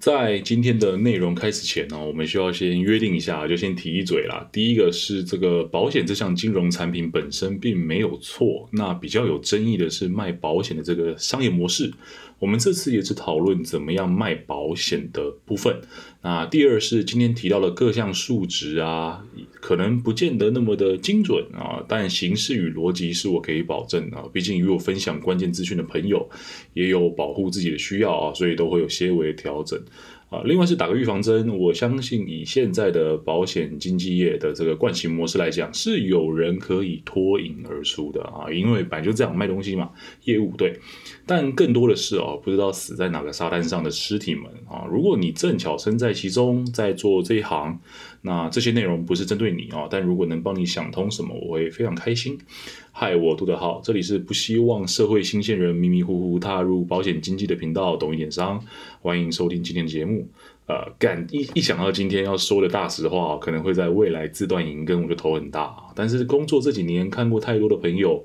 [0.00, 4.48] 在今天的内容开始前呢，我们需要先约定一下，就先提一嘴啦。
[4.50, 11.92] 第一个是这个保险这项金融产品本身并没有错，那比较有争议的是卖保险的这个商业模式。
[12.38, 15.78] 我们这次也是讨论怎么样卖保险的部分。
[16.22, 19.22] 那第二是今天提到的各项数值啊，
[19.60, 24.24] 可能不见得那么的精准啊，但形式与逻辑是我可以保证啊。
[24.32, 26.26] 毕竟与我分享关键资讯的朋友
[26.72, 29.78] 也有保护自己的需要啊，所以都会有些微调整。
[30.30, 39.90] 啊，另外是打个预防针，我相信以现在的保险经纪业的这个惯性模式来讲，是有人可以脱颖而出的啊，因为本来就这样卖东西嘛，
[40.24, 40.78] 业务对。
[41.26, 47.80] 但更多的是哦，不知道死在哪个沙滩上的尸体们啊，如果你正巧身在其中，在做这一行。
[48.22, 52.38] 那这些内容不是针对你啊，但如果能帮你想通什么，我会非常开心。
[52.92, 58.62] 嗨，我杜德浩，这里是不希望社会新鲜人迷迷糊糊踏入保险经纪的频道，懂一点商，
[59.00, 60.26] 欢迎收听今天的节目。
[60.66, 65.74] 呃，干一一想到今天要说的大实话，可能会在未来自断银根，我就头很大。
[65.94, 68.22] 但是工作这几年看过太多的朋友。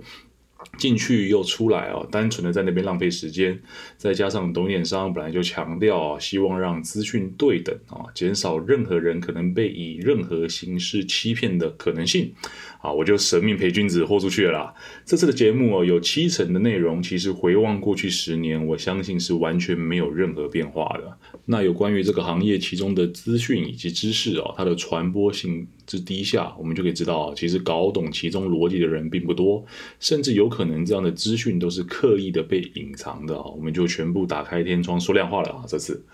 [0.78, 3.60] 进去又出来哦，单纯的在那边浪费时间，
[3.98, 12.34] 再加上懂点商本来就强调希望让资讯对等啊，减少任何人可能被以任何形式欺骗的可能性
[12.82, 14.74] 啊，我就舍命陪君子豁出去了啦。
[15.06, 21.18] 这次的节目哦，有七成的内容其实回望过去十年，我相信是完全没有任何变化的。
[21.46, 29.64] 那有关于这个行业其中的资讯以及知识哦，它的传播性之低下，我们就可以知道，其实搞懂其中逻辑的人并不多，
[30.00, 33.44] 甚至有可能这样的资讯都是刻意的被隐藏的啊。
[33.56, 35.66] 我们就全部打开天窗说亮话了啊！
[35.68, 36.06] 这次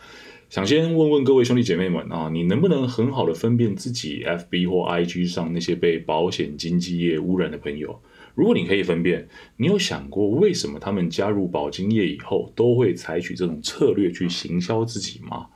[0.49, 8.01] 想先问问各位兄弟姐妹们啊，你能不能很好的分辨自己 FB 或 IG 上那些被保险经纪业污染的朋友？
[8.33, 15.47] 如果你可以分辨，你有想过为什么他们加入保金业以后都会采取这种策略去行销自己吗？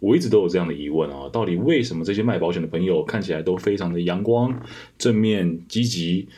[0.00, 4.60] 我一直都有这样的疑问啊，到底为什么这些卖保险的朋友看起来都非常的阳光、
[4.96, 6.28] 正面、积极？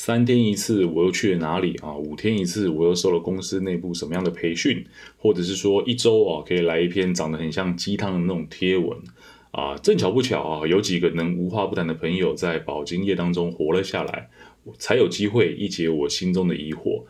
[0.00, 1.92] 三天一次我又去了哪里啊？
[1.92, 4.86] 五天一次我又受了公司内部什么样的培训？
[5.16, 8.96] 或者是说一周啊可以来一篇长得很像鸡汤的那种贴文
[9.50, 9.76] 啊？
[9.78, 14.30] 正巧不巧啊，有几个能无话不谈的朋友在保金业当中活了下来。
[14.78, 17.02] 才有机会一解我心中的疑惑。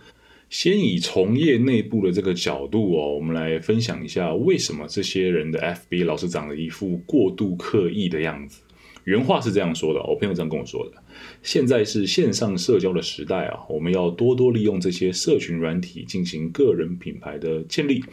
[0.49, 8.63] 先以从业内部的这个角度哦，我们来分享一下为什么这些人的 FB 老是长了一副过度刻意的样子。
[9.09, 11.03] 原话是这样说的，我朋友这样跟我说的。
[11.43, 18.05] 现在是线上社交的时代啊，我们要多多利用这些社群软体进行个人品牌的建立，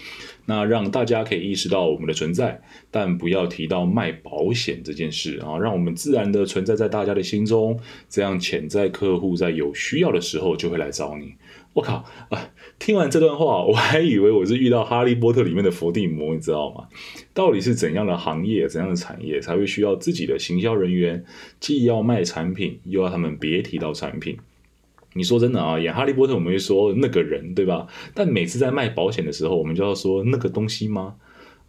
[0.46, 11.34] 那让大家可以意识到我们的存在，但不要提到卖保险这件事啊，让我们自然的存在在大家的心中，这样潜在客户在有需要的时候就会来找你。
[11.74, 12.50] 我靠啊！
[12.78, 16.88] 听完这段话，我还以为我是遇到哈利波特里面的伏地魔，你知道吗？
[17.34, 21.24] 到底是怎样的行业、怎样的产业才会需要自己的行销人员，
[21.60, 24.38] 既要卖产品，又要他们别提到产品？
[25.14, 25.80] 你说真的啊？
[25.80, 27.88] 演哈利波特，我们会说那个人，对吧？
[28.14, 31.16] 但每次在卖保险的时候，我们就要说那个东西吗？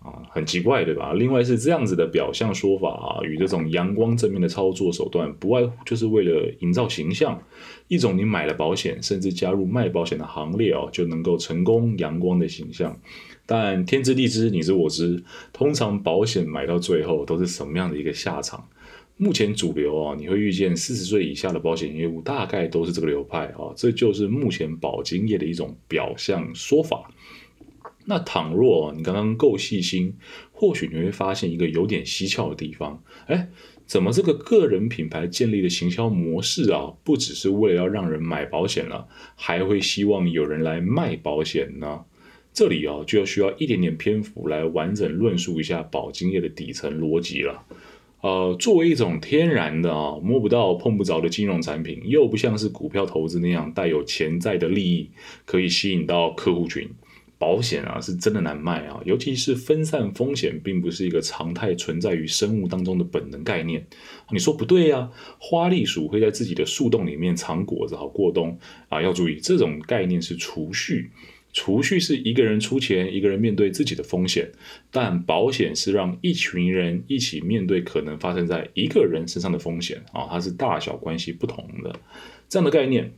[0.06, 1.12] 啊，很奇怪，对吧？
[1.12, 7.42] 另外是这样子的表象说法啊，与这种阳光正面的操作手段，不外乎就是为了营造形象，
[7.88, 12.96] 一种你买了保险，甚至加入卖保险的行列哦，就能够成功阳光的形象。
[13.44, 15.22] 但天知地知，你知我知，
[15.52, 18.68] 通常保险买到最后都是什么样的一个下场？
[19.18, 27.10] 目前主流啊，你会遇见四十岁以下的保险业务，大概都是这个流派啊，这就是目前保金业的一种表象说法。
[28.06, 30.14] 那倘若你刚刚够细心，
[30.52, 33.02] 或许你会发现一个有点蹊跷的地方。
[33.26, 33.48] 哎，
[33.84, 42.04] 怎么这个个人品牌建立的行销模式啊，不只是为了要让人买保险了，还会希望有人来卖保险呢？
[42.52, 47.66] 这里啊，就要需要一点点篇幅来完整论述一下保金业的底层逻辑了。
[48.22, 55.10] 呃，作为一种天然的啊摸不到碰不着的金融产品，又不像是股票投资那样带有潜在的利益，
[55.44, 56.88] 可以吸引到客户群。
[57.38, 63.86] 保险啊，是真的难卖啊，尤其是分散风险，并不是一个常态存在于生物当中的本能概念。
[64.30, 65.10] 你说不对呀？
[65.38, 69.02] 花栗鼠会在自己的树洞里面藏果子好过冬啊？
[69.02, 71.10] 要注意，这种概念是储蓄，
[71.52, 74.50] 储蓄是一个人出钱，一个人面对自己的风险，
[74.90, 81.94] 但保险是让一群人一起面对可能发生在一个人身上的风险啊，它是大小关系不同的
[82.48, 83.12] 这样的概念。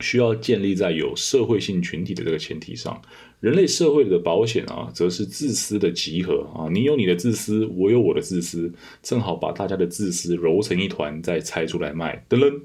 [0.00, 3.00] 需要建立在有社会性群体的这个前提上，
[3.40, 12.60] 人类社会的保险啊，则是自私的集合啊，你有你的自私，我有我的自私，正好把大家的自私揉成一团，再拆出来卖，噔噔，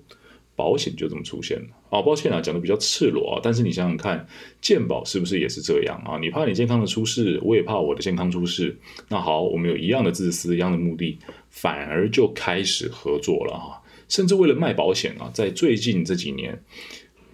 [0.55, 1.65] 保险就这么出现了。
[1.89, 4.27] 啊，抱歉啊，讲的比较赤裸啊，但是你想想看，
[4.59, 6.17] 健保是不是也是这样啊？
[6.19, 8.77] 你怕你健康的出事，我也怕我的健康出事。
[9.07, 11.17] 那好，我们有一样的自私，一样的目的，
[11.49, 13.81] 反而就开始合作了哈。
[14.09, 16.61] 甚至为了卖保险啊，在最近这几年，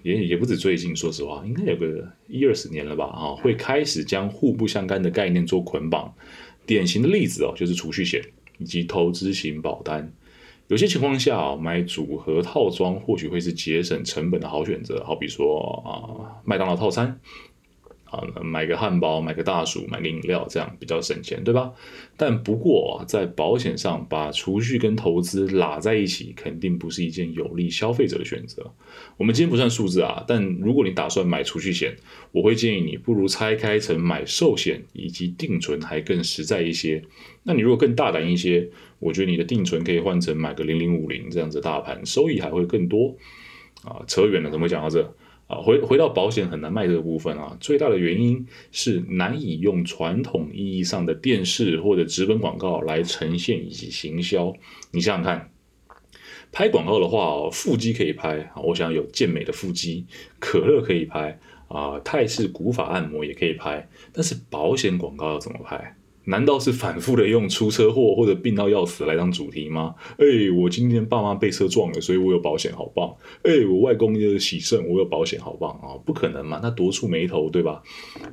[0.03, 6.13] 也也不止最近，说实话，应该有个一二十年了吧啊，会开始将互不相干的概念做捆绑。
[6.65, 8.23] 典型的例子哦，就是储蓄险
[8.57, 10.11] 以及投资型保单。
[10.67, 17.19] 有些情况下买组合套装或许会是节省成本的好选择，好比说啊，麦当劳套餐。
[18.11, 21.71] 啊，买个汉堡，买个大薯，买个饮料，这样比较省钱，对吧？
[22.17, 28.69] 但不过啊，在保险上把储蓄跟投资拉在一起，肯定不是一件有利消费者的选择。
[29.15, 31.95] 我们今天不算数字啊，但如果你打算买储蓄险，
[32.33, 37.01] 我会建议你不如拆开成买寿险以及定存还更实在一些。
[37.43, 38.69] 那你如果更大胆一些，
[38.99, 43.15] 我觉得你的定存可以换成买个零零五零这样子大盘，收益还会更多。
[43.83, 45.15] 啊，扯远了，怎么讲到这？
[45.51, 54.53] 啊，回回到保险很难卖这个部分啊，最大的原因是难以用传统意义上的电视或者纸本广告来呈现以及行销。
[54.91, 55.51] 你想想看，
[56.53, 60.05] 拍广告的话，腹肌可以拍啊，我想有健美的腹肌，
[60.39, 61.37] 可乐可以拍
[61.67, 65.97] 啊，泰式古法按摩也可以拍，但是保险广告要怎么拍？
[66.25, 69.95] 难道是反复的用出车祸或者病到要死来当主题吗？
[70.17, 70.25] 哎，
[70.55, 73.15] 我今天爸妈被车撞了，所以我有保险，好棒！
[73.43, 75.97] 哎，我外公的喜肾，我有保险，好棒啊！
[76.05, 77.81] 不可能嘛，那多触眉头，对吧？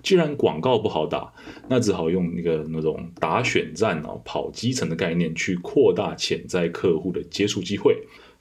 [0.02, 1.32] 既然广告不好打，
[1.68, 7.96] 那只好用那个那种打选战哦，跑基层的概念去扩大潜在客户的接触机会。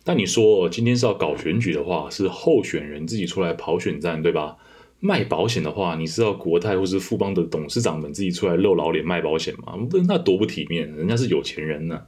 [0.06, 4.58] 那你说今天是要搞选举的话，是候选人自己出来跑选战，对吧？
[5.00, 9.78] 卖保险的话，你知道国泰或是富邦的董事长们自己出来露老脸卖保险吗？
[10.08, 12.02] 那多不体面，人家是有钱人呢。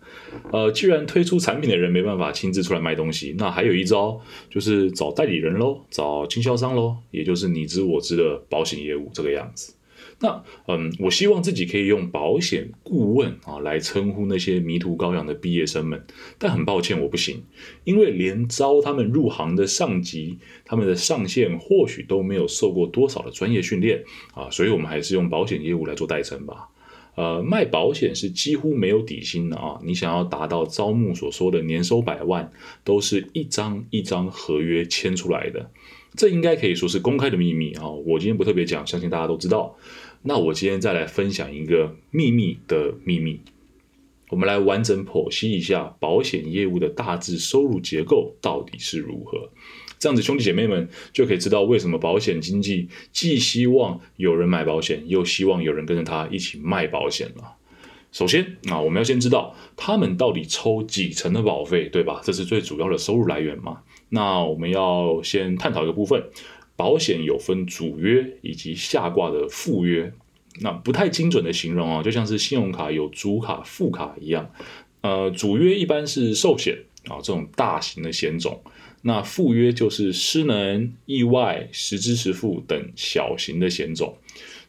[0.51, 4.19] 呃，既然推出产品的人没办法亲自出来卖东西，那还有一招
[4.50, 9.74] 就是找代理人喽，找经销商喽，也就是你知我知的保险业务这个样子。
[10.21, 16.06] 那嗯，我希望自己可以用保险顾问啊来称呼那些迷途羔羊的毕业生们，
[16.38, 17.44] 但很抱歉我不行，
[17.86, 26.68] 因为连招他们入行的上级，他们的上线或许都没有受过多少的专业训练啊，所以我们还是用保险业务来做代称吧。
[27.15, 32.51] 呃，卖保险是几乎没有底薪的啊，你想要达到招募所说的年收百万，
[32.83, 35.69] 都是一张一张合约签出来的，
[36.15, 37.89] 这应该可以说是公开的秘密啊。
[37.89, 39.75] 我今天不特别讲，相信大家都知道。
[40.21, 43.39] 那我今天再来分享一个秘密的秘密，
[44.30, 49.50] 我们来完整剖析一下保险业务的大致收入结构到底是如何。
[49.98, 57.56] 这样子，兄弟姐妹们就可以知道为什么保险经纪既希望有人买保险，又希望有人跟着他一起卖保险了。
[58.12, 62.22] 首先，啊，我们要先知道他们到底抽几成的保费，对吧？
[62.24, 63.81] 这是最主要的收入来源嘛。
[64.10, 66.24] 那我们要先探讨一个部分。
[66.80, 70.14] 保险有分主约以及下挂的附约，
[70.62, 74.50] 那不太精准的形容啊，就像是信用卡有主卡副卡一样。
[75.02, 76.78] 呃，主约一般是寿险
[77.10, 78.62] 啊这种大型的险种，
[79.02, 84.16] 那附约就是失能、意外、实支实付等小型的险种。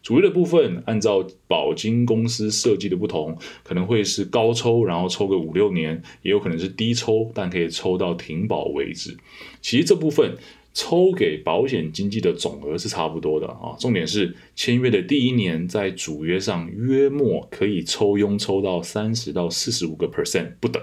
[0.02, 9.16] 主约的部分按照保金公司设计的不同，可能会是高抽，然后抽个五六年，也有可能是低抽，但可以抽到停保为止。
[9.62, 10.36] 其实这部分。
[10.72, 20.82] 抽给保险经纪的总额是差不多的啊，重点是签约的第一年，在主约上约莫可以抽佣抽到三十到四十五个 percent 不等。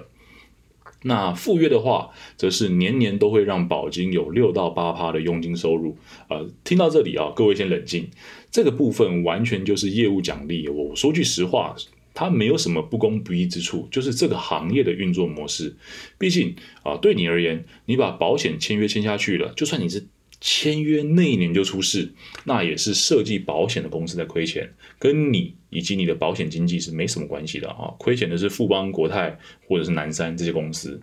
[1.03, 5.96] 那附约的话，则是年年都会让保金有六到八趴的佣金收入。
[6.27, 8.10] 呃，听到这里啊，各位先冷静，
[8.51, 10.67] 这个部分完全就是业务奖励。
[10.67, 11.75] 我说句实话。
[12.20, 15.76] 它没有什么不公不义之处，就是这个行业的运作模式。
[16.18, 20.08] 毕竟啊，对你而言，你把保险签约签下去了，就算你是
[20.42, 22.12] 签约那一年就出事，
[22.46, 27.94] 那也是设计保险的公司在亏钱，跟你以及你的保险经纪是没什么关系的啊。
[28.00, 31.00] 亏钱的是富邦、国泰或者是南山这些公司。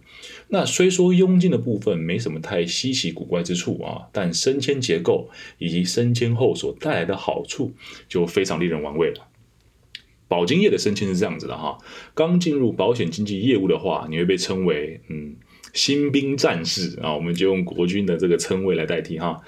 [0.49, 7.73] 那虽说佣金的部分没什么太稀奇古怪之处啊，但升迁结构以及升迁后所带来的好处
[8.09, 9.28] 就非常令人玩味了。
[10.34, 11.78] 保金业的升迁是这样子的哈，
[12.12, 15.36] 刚进入保险经纪业务的话，你会被称为嗯
[15.72, 19.40] 新兵战士啊，我们就用国军的这个称谓来代替哈。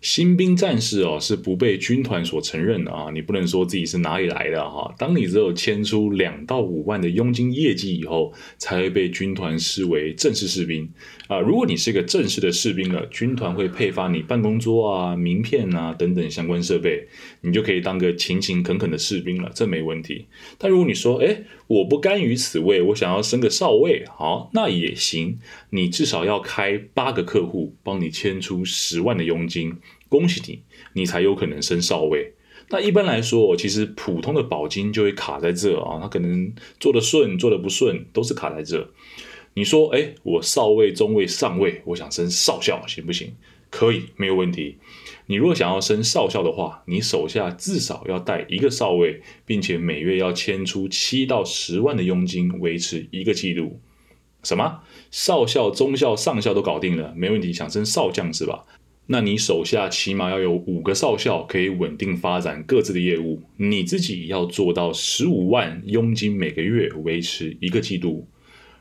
[0.00, 4.94] 新兵战士哦是不被军团所承认的啊，你不能说自己是哪里来的哈。
[4.96, 10.90] 当你只有签出两到五万的佣金业绩以后，才会被军团视为正式士兵
[11.28, 11.38] 啊。
[11.38, 17.06] 如果你是一个正式的士兵了，军团会配发你办公桌啊、名片啊等等相关设备，
[17.42, 20.24] 你就可以当个勤勤恳恳的士兵了，这没问题。
[20.56, 25.38] 但如果你说，哎，我不甘于此位，我想要升个少尉，好，那也行，
[25.68, 29.74] 你至少要开八个客户帮你签出十万的佣金。
[30.10, 30.62] 恭喜你，
[30.92, 32.34] 你才有可能升少尉。
[32.68, 38.90] 那一般来说，其实普通的保金就会卡在这啊，他可能做的顺，做的不顺，都是卡在这。
[39.54, 43.34] 你说，哎，我少尉、中尉、上尉，我想升少校，行不行？
[43.70, 44.78] 可以，没有问题。
[45.26, 53.80] 你如果想要升少校的话，你手下至少要带一个少尉，并且每月要签出七到十万的佣金，维持一个季度。
[54.42, 54.80] 什么？
[55.10, 57.52] 少校、中校、上校都搞定了，没问题。
[57.52, 58.64] 想升少将是吧？
[59.12, 63.42] 那你手下起码要有五个少校，可以稳定发展各自的业务。
[63.56, 68.28] 你自己要做到十五万佣金每个月，维持一个季度。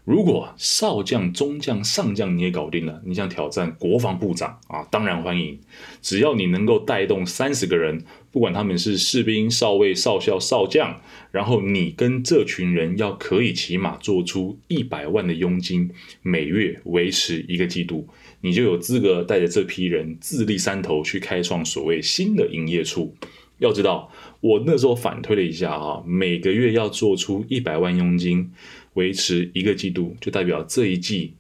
[0.06, 4.84] 如果少将、中将、上将你也搞定了，你想挑战国防部长啊？
[4.92, 5.60] 当然欢迎，
[6.00, 15.90] 只要你能够带动三十个人，不管他们是士兵、少尉、少校、少将，然后你跟这群人要可以起码做出一百万的佣金，
[16.22, 18.08] 每月维持一个季度。
[18.42, 23.16] 你就有资格带着这批人自立山头去开创所谓新的营业处。
[23.58, 28.52] 要知道，我那时候反推了一下啊，每个月要做出一百万佣金，
[28.94, 31.34] 维持一个季度，就代表这一季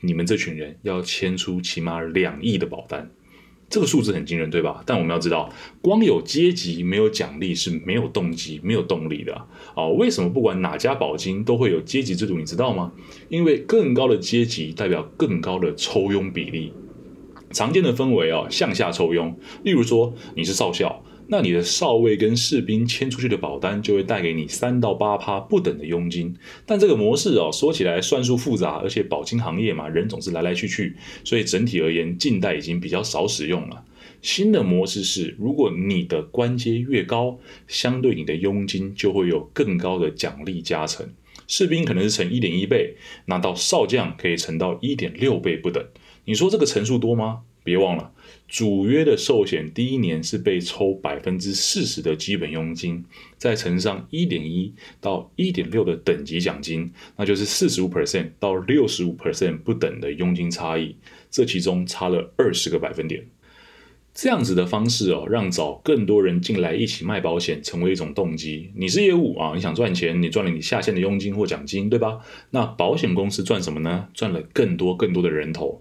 [0.00, 3.08] 你们这群人要签出起码两亿的保单。
[3.70, 4.82] 这个数字很惊人，对吧？
[4.84, 5.48] 但我们要知道，
[5.80, 9.32] 光有阶级没有奖励是没有动机、没有动力的
[9.76, 9.86] 啊！
[9.86, 12.36] 为什么不管哪家保金都会有阶级制度？
[12.36, 12.90] 你知道吗？
[13.28, 16.72] 因为更高的阶级代表更高的抽佣比例。
[17.52, 19.38] 常见的分为啊，向下抽佣。
[19.62, 21.02] 例如说，你是少校。
[21.32, 26.34] 那你的少尉跟士兵签出去的保单就会带给你三到八趴不等的佣金，
[26.66, 33.84] 但这个模式哦说起来算术复杂，而且保金行业嘛人总是来来去去，所以整体而言近代已经比较少使用了。
[34.20, 41.06] 新的模式是，如果你的官阶越高，相对你的佣金就会有更高的奖励加成，
[41.46, 42.96] 士兵可能是乘一点一倍，
[43.26, 45.86] 那到少将可以乘到一点六倍不等。
[46.24, 47.42] 你说这个乘数多吗？
[47.70, 48.10] 别忘了。
[48.48, 53.04] 主约的寿险第一年是被抽百分之四十的基本佣金，
[53.38, 60.96] 再乘上一点一到一点六的等级奖金，那就是四十五 percent 到六十五 percent 不等的佣金差异，
[61.30, 63.24] 这其中差了二十个百分点。
[64.12, 68.72] 这样子的方式哦，让找更多人进来一起卖保险成为一种动机。
[68.74, 72.18] 你是业务啊，你想赚钱，你赚了你下线的佣金或奖金，对吧？
[72.50, 74.08] 那保险公司赚什么呢？
[74.12, 75.80] 赚了更多更多的人头。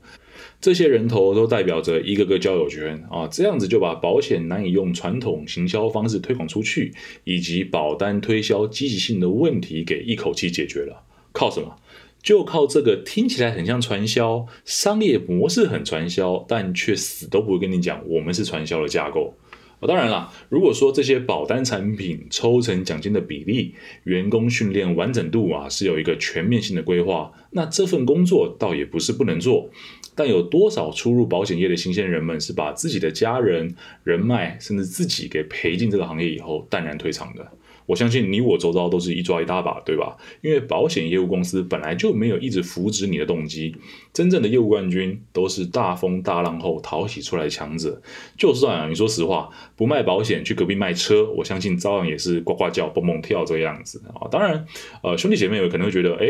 [0.61, 6.93] 这些人头都代表着一个个交友圈啊，这样子就把保险难以用传统行销方式推广出去，
[7.23, 11.03] 以及保单推销积极性的问题给一口气解决了。
[11.31, 11.75] 靠什么？
[12.21, 19.37] 就靠这个听起来很像传销，商业模式很传销，但却死都不会跟你讲我们是传销的架构。
[19.79, 29.69] 啊，当然了，如果说这些保单产品抽成奖金的比例、员工训练完整度啊，是有一个全面性的规划，那这份工作倒也不是不能做。
[30.15, 37.51] 但有多少初入保险业的新鲜人们是把自己的家人、人脉，甚至自己给赔进这个行业以后淡然退场的？
[37.89, 40.15] 我相信你我周遭都是一抓一大把，对吧？
[40.43, 43.75] 因为保险业务公司本来就没有一直扶植你的动机，
[44.13, 47.99] 真正的业务冠军都是大风大浪后淘洗出来的强者。
[48.37, 54.29] 就算，你说实话，不卖保险去隔壁卖车，我相信照样也是呱呱叫、蹦蹦跳这个样子啊。
[54.29, 54.67] 当然，
[55.01, 56.27] 呃，兄弟姐妹有可能会觉得，哎。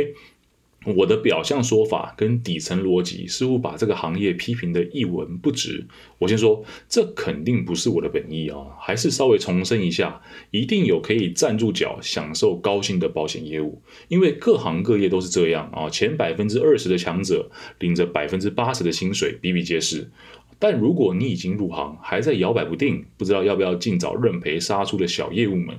[0.85, 5.85] 我的表象说法跟底层逻辑似乎把这个行业批评的一文不值。
[6.17, 10.21] 我先说，这肯定不是我的本意啊，还是稍微重申一下，
[10.51, 15.89] 一定有可以站住脚、享受高薪的保险业务，因为各行各业都是这样啊。
[15.89, 20.09] 前百分之二十的强者领着百分之八十的薪水，比比皆是。
[20.57, 25.77] 但如果你已经入行，还在摇摆不定，不知道要不要尽早认赔杀出的小业务们。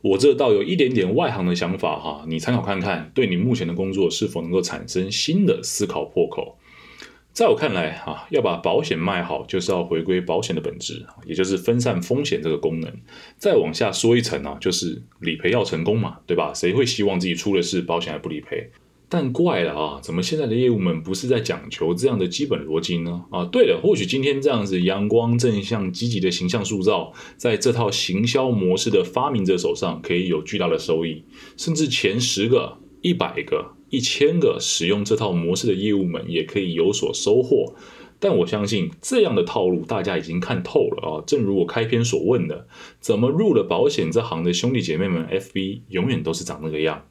[0.00, 6.56] 我这倒有一点点外行的想法哈，你参考看看，对你目前的工作是否能够产生新的思考破口。
[7.32, 12.92] 在我看来哈，要把保险卖好，就是要回归保险的本质，也就是分散风险这个功能。
[13.36, 16.52] 再往下说一层啊，就是理赔要成功嘛，对吧？
[16.54, 18.70] 谁会希望自己出了事，保险还不理赔？
[19.10, 23.24] 但怪了啊，怎么现在的业务们不是在讲求这样的基本逻辑呢？
[23.30, 31.24] 啊，对了，或许今天这样子阳光正向、积极的形象塑造，在这套行销模式的发明者手上可以有巨大的收益，
[31.56, 37.74] 甚至前十个、一百个、一千个使用这套模式的业务们也可以有所收获。
[38.20, 41.24] 但我相信这样的套路大家已经看透了啊。
[41.24, 42.66] 正如我开篇所问的，
[43.00, 47.06] 怎么入了保险这行的兄弟姐妹们，FB 永远都是长那个样。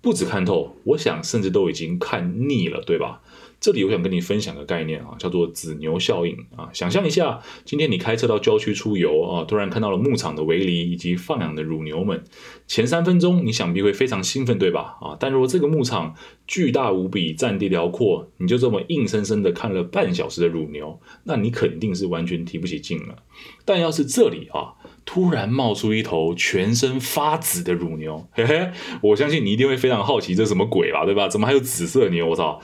[0.00, 3.20] 不止看透，我想甚至都已经看腻了，对吧？
[3.60, 6.70] 这里我想跟你分享个概念啊，叫做子牛效应啊。
[6.72, 12.22] 想象一下，今天你开车到郊区出游啊，突然看到了牧场的围篱以及放养的乳牛们，
[12.68, 14.96] 前三分钟你想必会非常兴奋，对吧？
[15.00, 16.14] 啊，但如果这个牧场
[16.46, 23.16] 巨大无比，占地辽阔，你就这么硬生生的看了半小时的乳牛，那你肯定是完全提不起劲了。
[23.64, 24.74] 但要是这里啊，
[25.04, 28.70] 突然冒出一头全身发紫的乳牛，嘿嘿，
[29.02, 31.28] 我相信你一定会非常好奇，这什么鬼吧，对吧？
[31.28, 32.28] 怎么还有紫色牛？
[32.28, 32.60] 我操！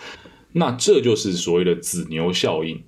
[0.57, 2.83] 那这就是所谓的子牛效应，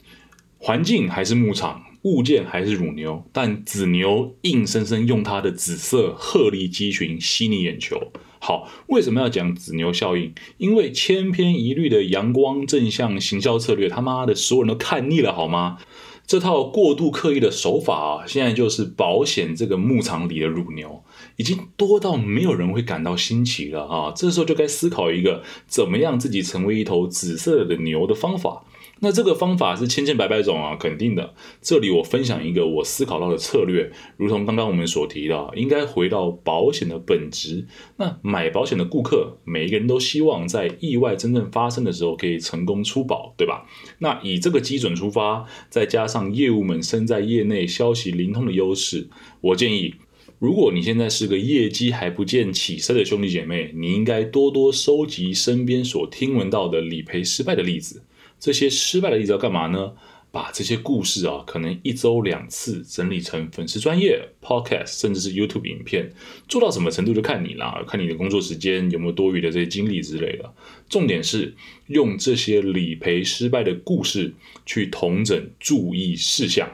[0.58, 8.12] 环境还是牧场，物件还是乳牛，但子牛硬生生用它的紫色鹤立鸡群吸你眼球。
[8.38, 10.32] 好，为什么要讲子牛效应？
[10.58, 15.78] 因为千篇一律的阳光正向行销策略，他妈的所有人都看腻了，好吗？
[16.26, 21.02] 这套过度刻意的手法啊，现在就是保险这个牧场里的乳牛，
[21.37, 24.12] 已经多到没有人会感到新奇了啊！
[24.14, 28.64] 这时候就该思考一个怎么样自己成为一头紫色的牛的方法。
[29.00, 31.35] 那这个方法是千千百百种啊，肯定的。
[31.61, 37.66] 这里我分享一个我思考到的策略，如同刚刚我们所提到，应该回到保险的本质。
[37.99, 43.66] 那买保险的顾客，每一个人都希望在意外真正发生的时候可以成功出保，对吧？
[43.99, 49.11] 那以这个基准出发，再加上业务们身在业内、消息灵通的优势，
[49.43, 49.95] 我建议，
[50.38, 58.02] 如果你现在是个业绩还不见起色的兄弟姐妹，你应该多多收集身边所听闻到的理赔失败的例子。
[58.38, 59.93] 这些失败的例子要干嘛呢？
[60.31, 66.12] 把这些故事啊，可能一周两次整理成粉丝专业 podcast，甚至是 YouTube 影片，
[66.47, 70.52] 做到什么程度就看你啦，看你的工作时间有没有多余的这些精力之类的。
[70.90, 71.55] 重点是
[71.87, 74.35] 用这些理赔失败的故事
[74.66, 76.71] 去同整注意事项。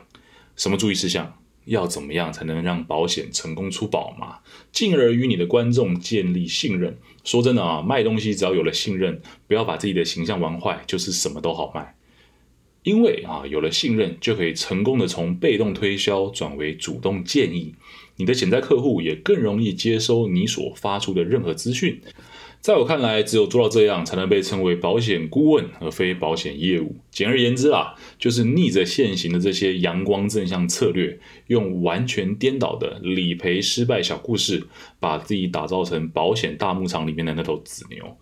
[0.57, 1.39] 什么注意事项？
[1.65, 4.39] 要怎么样才能让保险成功出保嘛？
[4.73, 6.99] 进而与你的观众建立信任。
[7.25, 11.95] 说真的啊，卖东西只要有了信任，不要把自己的形象玩坏，就是什么都好卖。
[12.83, 17.75] 因为啊，有了信任，就可以成功的从被动推销转为主动建议，
[18.17, 22.01] 你的潜在客户也更容易接收你所发出的任何资讯。
[22.63, 26.95] 在我看来，只有做到这样，才能被称为保险顾问，而非保险业务。
[27.11, 34.63] 简而言之啊，就是逆着现行的这些阳光正向策略，用完全颠倒的理赔失败小故事，
[35.01, 38.17] 把自己打造成保险大牧场里面的那头子牛。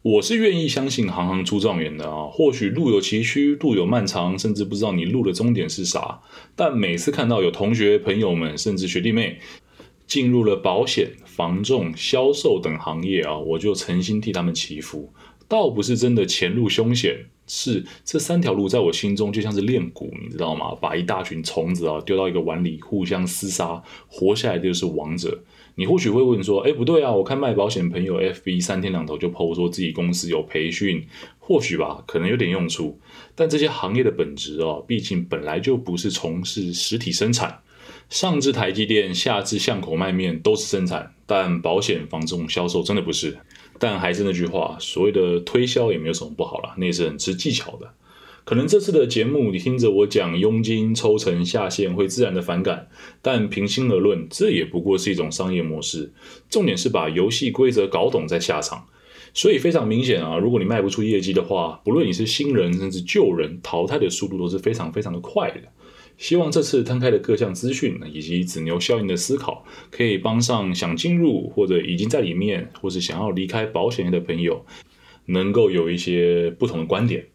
[0.00, 6.22] 我是愿意相信行行出状元的啊，或许路有崎岖，路有漫长，甚至不知道你路的终点是啥。
[6.54, 9.38] 但每次看到有同学、朋友们，甚至学弟妹。
[10.06, 15.12] 进入了保险、房仲、销售等行业啊，我就诚心替他们祈福。
[15.46, 20.74] 倒不是真的前路凶险，是这三条路在我心中就像是练蛊，你知道吗？
[20.80, 25.42] 把一大群虫子啊丢到一个碗里，互相厮杀，活下来的就是王者。
[25.74, 31.06] 你或许会问说，哎，不对啊，我看卖保险朋友 FB 三天两头就 PO 说自己公司有培训，
[31.38, 32.98] 或许吧，可能有点用处。
[33.34, 37.60] 但这些行业的本质啊，毕竟本来就不是从事实体生产。
[38.08, 43.36] 上至台积电，下至巷口卖面都是生产，但保险、房仲、销售真的不是。
[43.78, 47.92] 但还是那句话，所谓的推销也没有什么不好啦，那也是很吃技巧的。
[48.44, 52.88] 可能这次的节目你听着我讲佣金抽成下线会自然的反感，
[53.20, 56.12] 但平心而论，这也不过是一种商业模式。
[56.48, 58.86] 重点是把游戏规则搞懂再下场。
[59.34, 65.60] 所以非常明显啊，如果你卖不出业绩的话，不论你是新人甚至旧人，淘汰的速度都是非常非常的快的。
[66.18, 74.64] 希望这次摊开的各项资讯以及子牛效应的思考，可以帮上想进入或者已经在里面，或是想要离开保险业的朋友，
[75.26, 77.26] 能够有一些不同的观点。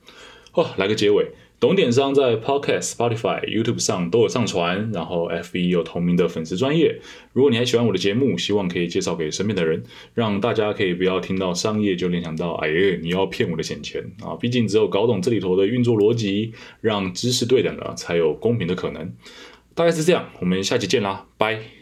[0.54, 1.32] 哦，来个结尾。
[1.62, 7.00] 懂点商在 Podcast、Spotify、YouTube 上都有上传，然后 FB 有同名的粉丝专业。
[7.34, 9.84] 如果你还喜欢我的节目，希望可以介绍给身边的人，
[10.15, 14.36] 让大家可以不要听到商业就联想到，哎呀，你要骗我的钱钱啊！
[14.41, 19.13] 毕竟只有搞懂这里头的运作逻辑，让知识对等了，才有公平的可能。
[19.76, 21.81] 大概是这样，我们下期见啦，拜。